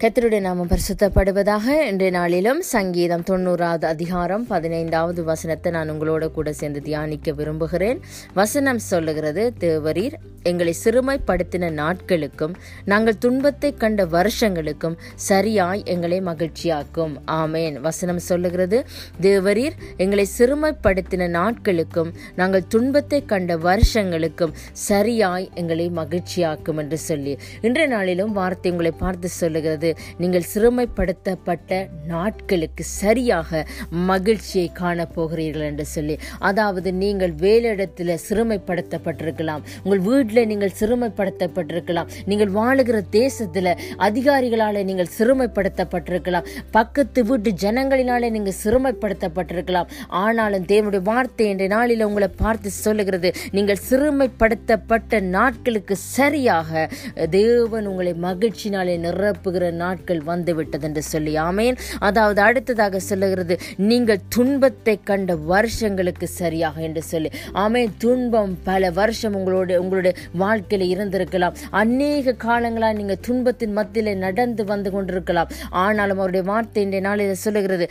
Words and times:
கத்தருடைய 0.00 0.40
நாம 0.40 0.64
பரிசுத்தப்படுவதாக 0.70 1.66
இன்றைய 1.90 2.12
நாளிலும் 2.16 2.58
சங்கீதம் 2.72 3.22
தொண்ணூறாவது 3.28 3.84
அதிகாரம் 3.84 4.42
பதினைந்தாவது 4.46 5.20
வசனத்தை 5.24 5.70
நான் 5.72 5.92
உங்களோட 5.92 6.24
கூட 6.30 6.52
சேர்ந்து 6.52 6.80
தியானிக்க 6.82 7.32
விரும்புகிறேன். 7.32 8.00
வசனம் 8.34 8.78
சொல்லுகிறது 8.78 9.44
தேவரீர் 9.60 10.16
எங்களை 10.50 10.74
சிறுமைப்படுத்தின 10.82 11.70
நாட்களுக்கும் 11.78 12.52
நாங்கள் 12.84 13.16
துன்பத்தை 13.18 13.70
கண்ட 13.74 14.04
வருஷங்களுக்கும் 14.16 14.96
சரியாய் 15.28 15.82
எங்களை 15.94 16.18
மகிழ்ச்சியாக்கும். 16.20 17.14
ஆமேன். 17.40 17.78
வசனம் 17.80 18.20
சொல்லுகிறது 18.28 18.80
தேவரீர் 19.20 19.78
எங்களை 19.96 20.26
சிறுமைப்படுத்தின 20.36 21.30
நாட்களுக்கும் 21.38 22.12
நாங்கள் 22.42 22.68
துன்பத்தை 22.68 23.22
கண்ட 23.24 23.58
வருஷங்களுக்கும் 23.68 24.54
சரியாய் 24.90 25.48
எங்களை 25.62 25.88
மகிழ்ச்சியாக்கும் 26.02 26.80
என்று 26.84 27.00
சொல்லி. 27.08 27.34
இன்றைய 27.62 27.88
நாளிலும் 27.96 28.32
வார்த்தை 28.32 28.70
உங்களை 28.70 28.94
பார்த்து 29.04 29.34
சொல்லுகிறது 29.40 29.84
நீங்கள் 30.16 30.46
சிறுமைப்படுத்தப்பட்ட 30.54 31.88
நாட்களுக்கு 32.06 32.84
சரியாக 32.84 33.64
மகிழ்ச்சியை 33.90 34.72
காணப்போகிறீர்கள் 34.80 35.66
என்று 35.66 35.86
சொல்லி 35.86 36.16
அதாவது 36.40 36.92
நீங்கள் 36.92 37.34
வேலையிடத்தில் 37.36 38.14
சிறுமைப்படுத்தப்பட்டிருக்கலாம் 38.28 39.64
உங்கள் 39.82 40.00
வீட்டில் 40.00 40.46
நீங்கள் 40.46 40.76
சிறுமைப்படுத்தப்பட்டிருக்கலாம் 40.80 42.10
நீங்கள் 42.24 42.50
வாழுகிற 42.50 43.00
தேசத்தில் 43.10 43.72
அதிகாரிகளால் 43.98 44.84
நீங்கள் 44.84 45.12
சிறுமைப்படுத்தப்பட்டிருக்கலாம் 45.18 46.46
பக்கத்து 46.70 47.20
வீட்டு 47.24 47.50
ஜனங்களினாலே 47.64 48.30
நீங்கள் 48.30 48.58
சிறுமைப்படுத்தப்பட்டிருக்கலாம். 48.64 49.88
ஆனாலும் 50.08 50.66
தேவனுடைய 50.66 51.02
வார்த்தை 51.02 51.48
என்ற 51.48 51.66
நாளில் 51.66 52.04
உங்களை 52.04 52.28
பார்த்து 52.36 52.70
சொல்லுகிறது 52.70 53.28
நீங்கள் 53.50 53.82
சிறுமைப்படுத்தப்பட்ட 53.88 55.20
நாட்களுக்கு 55.20 55.96
சரியாக 55.96 56.88
தேவன் 57.30 57.86
உங்களை 57.86 58.12
மகிழ்ச்சினாலே 58.26 58.94
நிரப்புகிற 58.98 59.70
நாட்கள் 59.82 60.22
வந்துவிட்டது 60.30 60.86
என்று 60.88 61.02
சொல்லி 61.12 61.32
ஆமேன். 61.48 61.78
அதாவது 62.08 62.40
அடுத்ததாக 62.48 63.00
சொல்லுகிறது 63.10 63.54
நீங்கள் 63.90 64.24
துன்பத்தை 64.36 64.96
கண்ட 65.10 65.36
வருஷங்களுக்கு 65.52 66.26
சரியாக 66.40 66.82
என்று 66.88 67.02
சொல்லி. 67.12 67.30
ஆமேன். 67.64 67.90
துன்பம் 68.04 68.54
பல 68.68 68.90
வருஷம் 69.00 69.36
உங்களோட 69.38 69.76
உங்களுடைய 69.82 70.14
வாழ்க்கையில 70.42 70.88
இருந்திருக்கலாம். 70.94 71.56
அநேக 71.82 72.36
காலங்களாக 72.46 72.98
நீங்க 73.00 73.16
துன்பத்தின் 73.28 73.74
மத்தியில் 73.78 74.22
நடந்து 74.26 74.62
வந்து 74.72 74.90
கொண்டிருக்கலாம். 74.96 75.50
ஆனாலும் 75.84 76.20
அவருடைய 76.20 76.44
வார்த்தை 76.50 76.82
இன்றைய 76.86 77.04
நாளில் 77.08 77.42
சொல்லுகிறது 77.44 77.86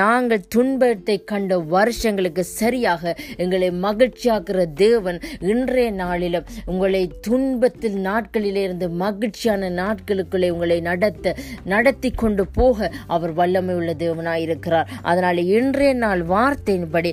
நாங்கள் 0.00 0.46
துன்பத்தை 0.54 1.16
கண்ட 1.32 1.58
வருஷங்களுக்கு 1.74 2.42
சரியாக 2.60 3.14
எங்களை 3.42 3.68
மகிழ்ச்சியாக்குற 3.84 4.60
தேவன் 4.82 5.18
இன்றைய 5.52 5.90
நாளிலும் 6.02 6.46
உங்களை 6.72 7.02
துன்பத்தில் 7.26 7.98
நாட்களிலே 8.08 8.62
இருந்து 8.66 8.86
மகிழ்ச்சியான 9.02 9.70
நாட்களுக்குள்ளே 9.80 10.48
உங்களை 10.54 10.78
நடத்த 10.90 11.25
நடத்தி 11.64 12.10
கொண்டு 12.14 12.46
போக 12.52 12.90
அவர் 13.06 13.32
வல்லமை 13.32 13.74
உள்ள 13.74 13.92
தேவனாய் 13.98 14.42
இருக்கிறார் 14.42 14.90
அதனால் 15.02 15.40
இன்றைய 15.50 15.94
நாள் 15.94 16.22
வார்த்தையின்படி 16.24 17.12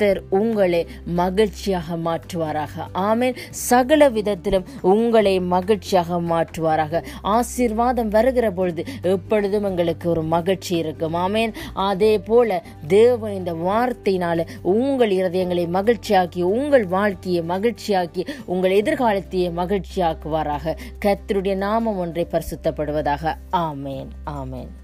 கர்த்தர் 0.00 0.40
உங்களை 0.40 0.86
மகிழ்ச்சியாக 1.04 1.96
மாற்றுவாராக. 1.96 2.86
ஆமேன். 2.94 3.36
சகல 3.50 4.08
விதத்திலும் 4.08 4.64
உங்களை 4.80 5.40
மகிழ்ச்சியாக 5.40 6.20
மாற்றுவாராக. 6.20 7.04
ஆசீர்வாதம் 7.22 8.08
வருகிற 8.08 8.50
பொழுது 8.50 8.84
எப்பொழுதும் 9.02 9.64
எங்களுக்கு 9.64 10.10
ஒரு 10.10 10.22
மகிழ்ச்சி 10.22 10.76
இருக்கும். 10.76 11.14
ஆமேன். 11.14 11.54
அதே 11.74 12.18
போல 12.18 12.64
தேவன் 12.88 13.32
இந்த 13.32 13.52
வார்த்தையினால 13.52 14.46
உங்கள் 14.62 15.10
இருதயங்களை 15.10 15.68
மகிழ்ச்சியாக்கி 15.68 16.42
உங்கள் 16.42 16.86
வாழ்க்கையை 16.86 17.42
மகிழ்ச்சியாக்கி 17.42 18.26
உங்கள் 18.44 18.82
எதிர்காலத்தையே 18.82 19.52
மகிழ்ச்சியாக்குவாராக. 19.56 20.76
கர்த்தருடைய 21.04 21.56
நாமம் 21.56 21.98
ஒன்றை 21.98 22.26
பரிசுத்தப்படுவதாக. 22.30 23.34
ஆமேன். 23.52 24.08
ஆமேன். 24.26 24.79